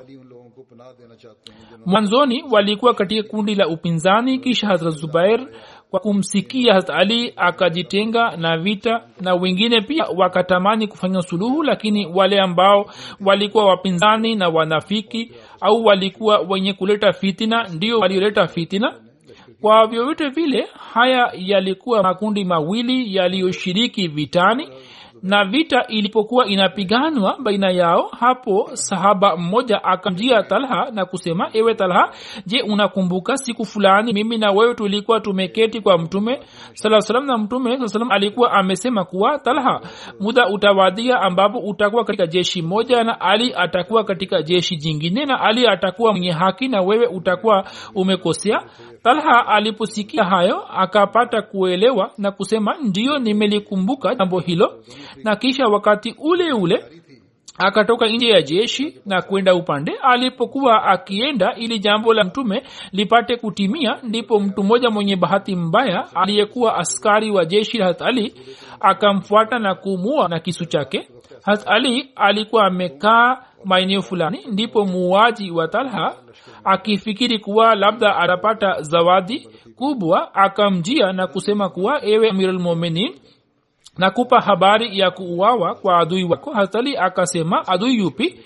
[1.85, 5.47] mwanzoni walikuwa katika kundi la upinzani kisha hazrat zubair
[5.91, 12.39] kwa kumsikia hazrat ali akajitenga na vita na wengine pia wakatamani kufanya suluhu lakini wale
[12.39, 12.85] ambao
[13.25, 18.93] walikuwa wapinzani na wanafiki au walikuwa wenye kuleta fitina ndio walioleta fitina
[19.63, 24.69] kwa vyovyote vile haya yalikuwa makundi mawili yaliyoshiriki vitani
[25.23, 32.11] na vita ilipokuwa inapiganwa baina yao hapo sahaba mmoja akamjia talha na kusema ewe talha
[32.45, 36.39] je unakumbuka siku fulani mimi na wewe tulikuwa tumeketi kwa mtume
[36.73, 39.81] salam na mtume salam alikuwa amesema kuwa talha
[40.19, 45.67] muda utawadia ambapo utakuwa katika jeshi moja na ali atakuwa katika jeshi jingine na ali
[45.67, 48.63] atakuwa mwenye haki na wewe utakuwa umekosea.
[49.03, 54.73] Talha aliposikia hayo akapata kuelewa na kusema ndiyo nimelikumbuka jambo hilo
[55.23, 56.85] na kisha wakati ule ule
[57.57, 59.91] akatoka nje ya jeshi na kwenda upande.
[60.01, 66.77] Alipokuwa akienda ili jambo la mtume lipate kutimia ndipo mtu mmoja mwenye bahati mbaya aliyekuwa
[66.77, 68.33] askari wa jeshi la hathali
[68.79, 71.07] akamfuata na kumua na kisu chake.
[71.43, 76.15] Hatali alikuwa amekaa maeneo fulani ndipo muuaji wa talha
[76.63, 83.15] akifikiri kuwa labda atapata zawadi kubwa akamjia na kusema kuwa ewe amirulmuminin
[83.97, 86.51] nakupa habari ya kuuawa kwa adui wako.
[86.53, 88.39] Hatali akasema adui yupi?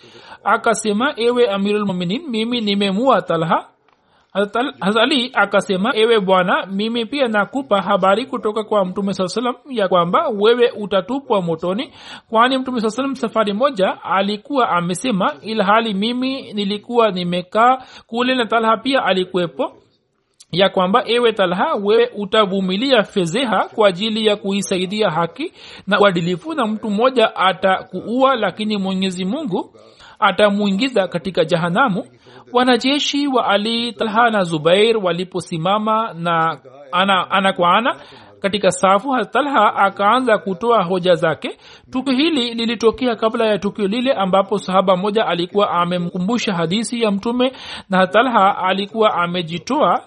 [0.44, 3.66] Akasema ewe amirulmuminin mimi nimemua talha.
[4.80, 10.28] Hazali akasema ewe bwana mimi pia nakupa habari kutoka kwa mtume saa salam ya kwamba
[10.28, 11.94] wewe utatupwa motoni
[12.30, 18.78] kwani mtume saa salam safari moja alikuwa amesema ilhali mimi nilikuwa nimekaa kule na talha
[18.78, 19.74] pia alikuwepo
[20.52, 25.54] ya kwamba ewe talha wewe utavumilia fedheha kwa ajili ya kuisaidia haki
[25.88, 29.74] na uadilifu na mtu mmoja atakuua lakini mwenyezi mungu
[30.20, 32.06] atamwingiza katika jahanamu.
[32.54, 36.60] Wanajeshi wa ali talha na zubair waliposimama na
[36.92, 37.96] ana, ana kwa ana
[38.40, 41.58] katika safu talha akaanza kutoa hoja zake.
[41.92, 47.52] Tukio hili lilitokea kabla ya tukio lile ambapo sahaba mmoja alikuwa amemkumbusha hadisi ya mtume
[47.90, 50.04] na talha alikuwa amejitoa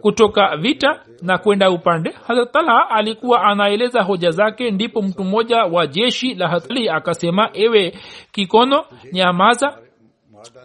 [0.00, 2.14] kutoka vita na kwenda upande.
[2.26, 2.56] Hazrat
[2.90, 7.94] alikuwa anaeleza hoja zake ndipo mtu mmoja wa jeshi la hatali akasema ewe
[8.32, 9.78] kikono nyamaza.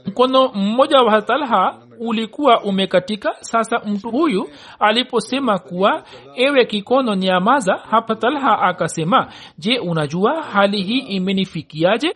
[0.05, 3.35] Mkono mmoja wa hatalha ulikuwa umekatika.
[3.39, 6.03] Sasa mtu huyu aliposema kuwa
[6.35, 12.15] ewe kikono nyamaza hapa talha akasema je unajua hali hii imenifikiaje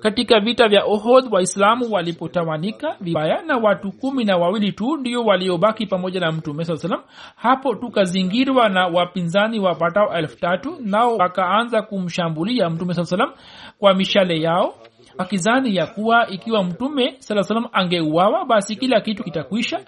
[0.00, 5.86] katika vita vya ohod waislamu walipotawanika vibaya na watu kumi na wawili tu ndio waliobaki
[5.86, 7.00] pamoja na mtume saa salam
[7.36, 13.32] hapo tukazingirwa na wapinzani wapatao elfu tatu nao wakaanza kumshambulia mtume saa salam
[13.78, 14.74] kwa mishale yao
[15.18, 19.80] wakizani ya kuwa ikiwa mtume saa salam angeuawa basi kila kitu kitakwisha.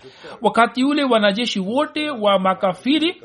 [0.42, 3.22] Wakati ule wanajeshi wote wa makafiri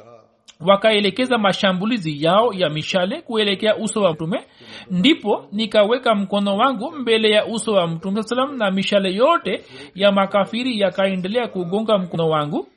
[0.60, 4.44] wakaelekeza mashambulizi yao ya mishale kuelekea uso wa mtume
[4.92, 9.64] ndipo nikaweka mkono wangu mbele ya uso wa mtume salam na mishale yote
[9.96, 12.68] ya makafiri yakaendelea kugonga mkono wangu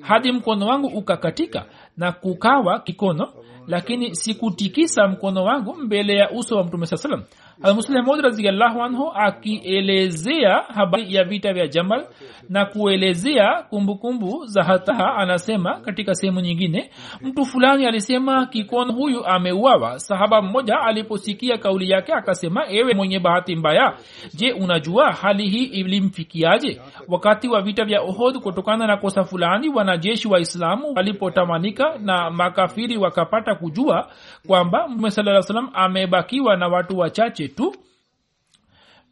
[0.00, 1.64] hadi mkono wangu ukakatika
[1.96, 3.28] na kukawa kikono
[3.66, 7.22] lakini sikutikisa mkono wangu mbele ya uso wa mtume saa salam
[7.62, 12.06] almuslimud raziallahu anhu akielezea habari ya vita vya jamal
[12.48, 16.90] na kuelezea kumbukumbu za hataha anasema katika sehemu nyingine
[17.20, 19.98] mtu fulani alisema kikono huyu ameuawa.
[19.98, 23.94] Sahaba mmoja aliposikia kauli yake akasema ewe mwenye bahati mbaya
[24.34, 26.80] je unajua hali hii ilimfikiaje?
[27.08, 32.96] Wakati wa vita vya ohod kutokana na kosa fulani wanajeshi wa islamu walipotamanika na makafiri
[32.96, 34.08] wakapata kujua
[34.46, 37.74] kwamba mtume saa salam amebakiwa na watu wachache tu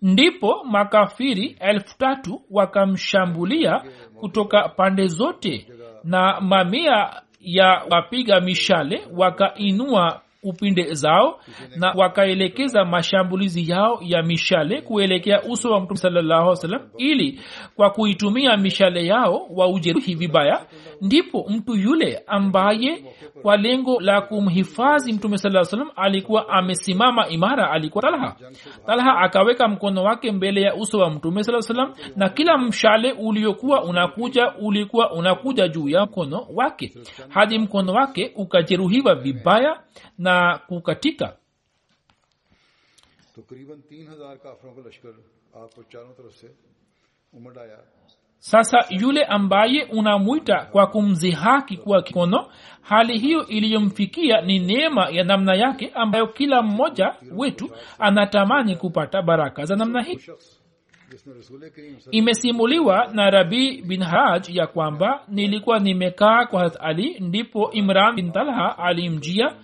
[0.03, 3.83] ndipo makafiri elfu tatu wakamshambulia
[4.20, 5.66] kutoka pande zote
[6.05, 11.40] na mamia ya wapiga mishale wakainua upinde zao
[11.77, 17.40] na wakaelekeza mashambulizi yao ya mishale kuelekea uso wa mtume salallahu salam ili
[17.77, 20.66] kwa kuitumia mishale yao waujeruhi vibaya
[21.01, 23.04] ndipo mtu yule ambaye
[23.41, 28.36] kwa lengo la kumhifadhi mtume saa salam alikuwa amesimama imara alikuwa talha
[28.86, 33.84] talha akaweka mkono wake mbele ya uso wa mtume saa salam na kila mshale uliokuwa
[33.84, 36.93] unakuja ulikuwa unakuja juu ya mkono wake
[37.30, 39.80] hadi mkono wake ukajeruhiwa vibaya
[40.17, 41.38] na kukatika
[43.38, 45.13] तकरीबन तीन हजार काफरों का लश्कर
[45.62, 46.47] आपको चारों तरफ से
[47.38, 47.80] उमड़ आया
[48.38, 52.46] sasa yule ambaye unamwita kwa kumzihaki kuwa kikono
[52.83, 59.65] hali hiyo iliyomfikia ni neema ya namna yake ambayo kila mmoja wetu anatamani kupata baraka
[59.65, 60.19] za namna hii.
[62.10, 68.33] Imesimuliwa na rabi bin haraj ya kwamba nilikuwa nimekaa kwa harat ali ndipo imran bin
[68.33, 69.54] talha alimjia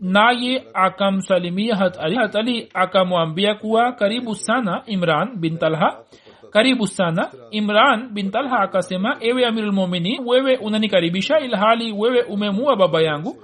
[0.00, 2.16] naye akamsalimia harat ali.
[2.16, 5.98] Harat ali akamwambia kuwa karibu sana imran bin talha
[6.52, 7.30] karibu sana.
[7.50, 13.36] Imran bin talha akasema ewe amirulmuminin wewe unanikaribisha ilhali wewe umemua baba yangu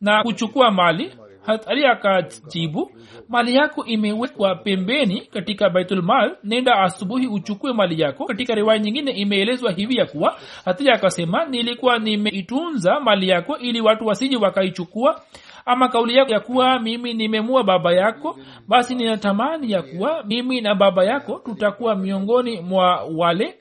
[0.00, 1.12] na kuchukua mali.
[1.46, 2.90] Hatari akajibu
[3.28, 8.24] mali yako imewekwa pembeni katika baitulmal nenda asubuhi uchukue mali yako.
[8.24, 14.06] Katika riwaya nyingine imeelezwa hivi ya kuwa hatija akasema nilikuwa nimeitunza mali yako ili watu
[14.06, 15.20] wasiji wakaichukua
[15.66, 18.38] ama kauli yako ya kuwa mimi nimemua baba yako
[18.68, 23.58] basi ninatamani ya kuwa mimi na baba yako tutakuwa miongoni mwa wale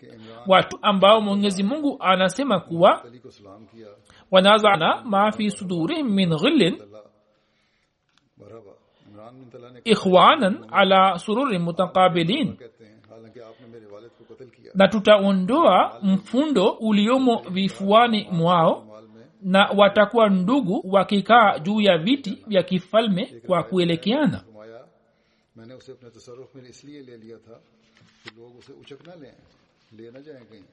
[0.47, 3.03] watu ambao mwenyezi mungu anasema kuwa
[4.31, 6.77] wanazana mafi sudurihim min ghillin
[9.83, 12.57] ikhwanan ala sururi mutakabilin
[14.75, 18.92] na tutaondoa mfundo uliomo vifuani mwao
[19.42, 24.80] na watakuwa ndugu wakikaa juu ya viti vya kifalme kwa kuelekeana फरमाया
[25.58, 27.56] मैंने उसे अपने तसरुफ में इसलिए ले लिया था
[28.22, 29.34] कि लोग उसे उचक ना लें
[29.96, 30.64] ले ना जाएं कहीं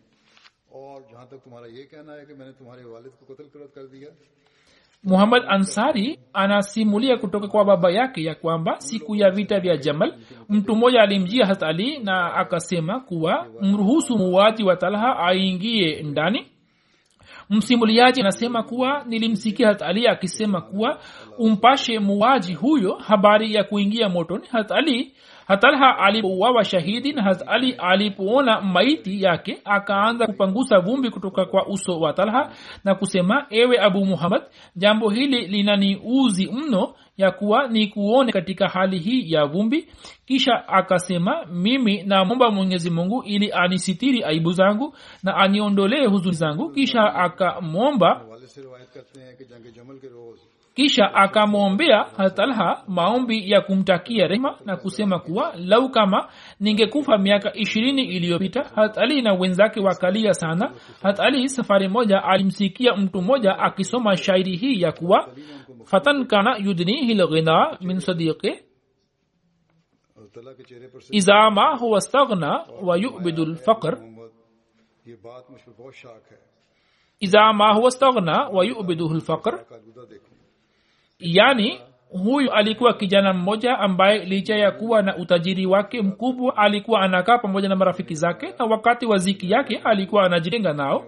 [0.80, 3.86] और जहां तक तुम्हारा ये कहना है कि मैंने तुम्हारे वालिद को कत्ल कर कर
[3.94, 4.10] दिया
[5.04, 10.14] muhammad ansari anasimulia kutoka kwa baba yake ya kwamba siku ya vita vya jamal
[10.50, 16.48] mtu mmoja alimjia hat ali na akasema kuwa mruhusu muuaji wa talha aingie ndani
[17.51, 21.01] msimuliaji anasema kuwa nilimsikia hat ali akisema kuwa
[21.39, 24.47] umpashe muwaji huyo habari ya kuingia motoni.
[24.51, 25.13] Hat ali
[25.51, 32.01] hatalha alipouawa shahidi na hat ali alipoona maiti yake akaanza kupangusa vumbi kutoka kwa uso
[32.01, 32.53] wa talha
[32.85, 34.43] na kusema ewe abu muhammad
[34.77, 39.89] jambo hili linaniuzi mno ya kuwa ni kuone katika hali hii ya vumbi.
[40.27, 46.71] Kisha akasema mimi namwomba mwenyezi mungu ili anisitiri aibu zangu na aniondolee huzuni zangu.
[46.71, 48.25] Kisha akamwomba
[50.75, 52.05] kisha akamwombea
[52.35, 56.29] talha maombi ya kumtakia rehma na kusema kuwa lau kama
[56.61, 60.73] ningekufa miaka ishirini iliyopita hat na wenzake wakalia sana.
[61.03, 65.29] Hat safari moja alimsikia mtu mmoja akisoma shairi hii ya kuwa
[65.85, 68.59] fatan kana yudnihi lghina min sadiqi
[71.11, 73.99] iza huwa staghna wa yubidu lfaqr
[77.21, 79.65] iza huwa staghna wa yubiduhu lfaqr
[81.21, 81.79] yaani
[82.11, 87.69] huyu alikuwa kijana mmoja ambaye licha ya kuwa na utajiri wake mkubwa alikuwa anakaa pamoja
[87.69, 91.05] na marafiki zake na wakati wa ziki yake alikuwa anajirenga nao.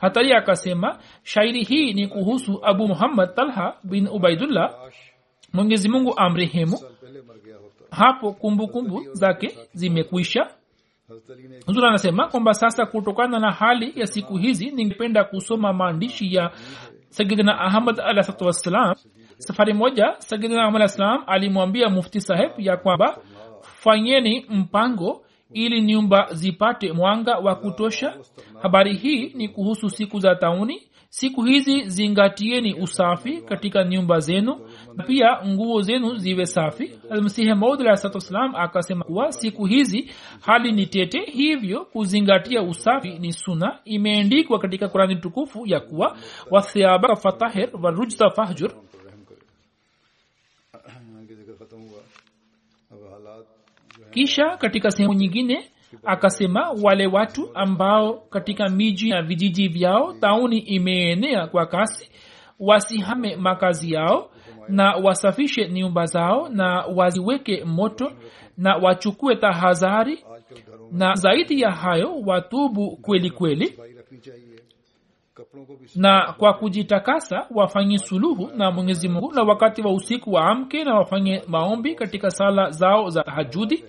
[0.00, 4.74] Hatari akasema shairi hii ni kuhusu abu muhammad talha bin ubaidullah.
[5.52, 6.78] Mwenyezi mungu amrehemu.
[7.90, 10.46] Hapo kumbukumbu kumbu zake zimekwisha.
[11.66, 16.50] Huzuri anasema kwamba sasa kutokana na hali ya siku hizi ningependa kusoma maandishi ya
[17.08, 18.94] sayidina ahmad alahsatu wassalam
[19.42, 23.18] safari moja sayidina ahmad alah alimwambia mufti saheb ya kwamba
[23.62, 28.14] fanyeni mpango ili nyumba zipate mwanga wa kutosha.
[28.62, 30.82] Habari hii ni kuhusu siku za tauni.
[31.08, 34.60] Siku hizi zingatieni usafi katika nyumba zenu
[34.94, 36.90] na pia nguo zenu ziwe safi.
[37.10, 43.78] Almasihi maud alah akasema kuwa siku hizi hali ni tete hivyo kuzingatia usafi ni suna
[43.84, 46.16] imeendikwa katika kurani tukufu ya kuwa
[46.50, 48.72] wathiabaka fatahir warujza fahjur
[54.12, 55.64] kisha katika sehemu nyingine
[56.04, 62.10] akasema wale watu ambao katika miji na vijiji vyao tauni imeenea kwa kasi
[62.60, 64.30] wasihame makazi yao
[64.68, 68.12] na wasafishe nyumba zao na waziweke moto
[68.58, 70.24] na wachukue tahadhari.
[70.92, 73.78] Na zaidi ya hayo watubu kweli kweli
[75.96, 79.32] na kwa kujitakasa wafanye suluhu na mwenyezi mungu.
[79.32, 83.84] Na wakati wa usiku waamke na wafanye maombi katika sala zao za tahajudi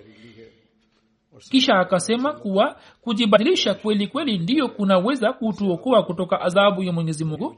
[1.50, 7.56] kisha akasema kuwa kujibadilisha kweli kweli ndiyo kunaweza kutuokoa kutoka adhabu ya mwenyezi mungu.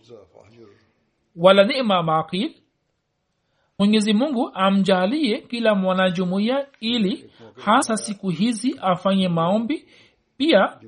[1.36, 2.54] Wala nema maaqil
[3.78, 7.30] mwenyezi mungu amjalie kila mwanajumuiya ili
[7.64, 9.84] hasa siku hizi afanye maombi
[10.36, 10.78] pia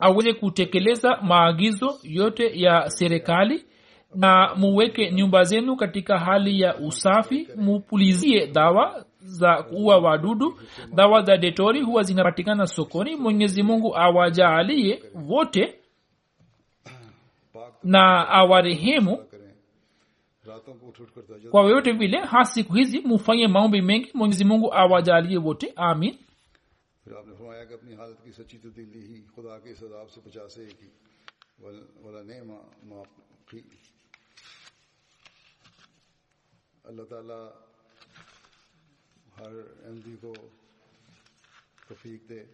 [0.00, 3.64] aweze kutekeleza maagizo yote ya serikali
[4.14, 10.58] na muweke nyumba zenu katika hali ya usafi mupulizie dawa za kuwa wadudu
[10.94, 13.16] dawa za detori huwa zinapatikana sokoni.
[13.16, 15.74] Mwenyezi mungu awajaalie wote
[17.82, 19.24] na awarehemu.
[21.50, 24.10] Kwa yoyote vile ha siku hizi mufanye maombi mengi.
[24.14, 25.72] Mwenyezi mungu awajalie wote.
[25.76, 26.18] Amin.
[36.90, 37.71] اللہ تعالیٰ
[39.38, 39.52] ہر
[39.84, 40.34] ایم ڈی جی کو
[41.88, 42.44] تفیق دے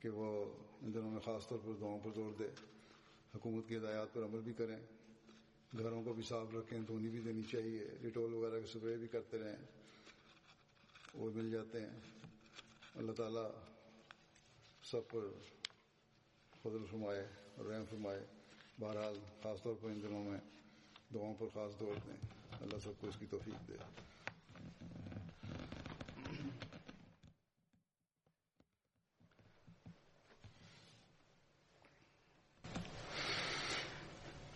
[0.00, 0.44] کہ وہ
[0.82, 2.48] ان دنوں میں خاص طور پر دعاؤں پر زور دے،
[3.34, 4.78] حکومت کی ہدایات پر عمل بھی کریں،
[5.78, 9.38] گھروں کو بھی صاف رکھیں، دھونی بھی دینی چاہیے، ڈیٹول وغیرہ کے سپرے بھی کرتے
[9.38, 9.56] رہیں،
[11.14, 12.00] وہ مل جاتے ہیں۔
[12.94, 13.50] اللہ تعالیٰ
[14.82, 15.20] سب پر
[16.62, 18.26] فضل فرمائے اور رحم فرمائے۔
[18.80, 20.40] بہرحال خاص طور پر ان دنوں میں
[21.14, 22.16] دعاؤں پر خاص دور دیں۔
[22.60, 23.74] اللہ سب کو اس کی توفیق دے۔